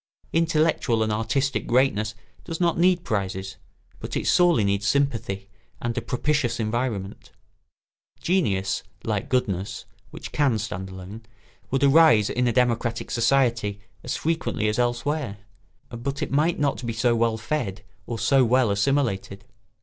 Intellectual 0.33 1.03
and 1.03 1.11
artistic 1.11 1.67
greatness 1.67 2.15
does 2.43 2.59
not 2.59 2.79
need 2.79 3.03
prizes, 3.03 3.57
but 3.99 4.17
it 4.17 4.25
sorely 4.25 4.63
needs 4.63 4.87
sympathy 4.87 5.47
and 5.79 5.95
a 5.95 6.01
propitious 6.01 6.59
environment. 6.59 7.29
Genius, 8.19 8.81
like 9.03 9.29
goodness 9.29 9.85
(which 10.09 10.31
can 10.31 10.57
stand 10.57 10.89
alone), 10.89 11.21
would 11.69 11.83
arise 11.83 12.31
in 12.31 12.47
a 12.47 12.51
democratic 12.51 13.11
society 13.11 13.79
as 14.03 14.15
frequently 14.17 14.67
as 14.67 14.79
elsewhere; 14.79 15.37
but 15.91 16.23
it 16.23 16.31
might 16.31 16.57
not 16.57 16.83
be 16.83 16.93
so 16.93 17.15
well 17.15 17.37
fed 17.37 17.83
or 18.07 18.17
so 18.17 18.43
well 18.43 18.71
assimilated. 18.71 19.45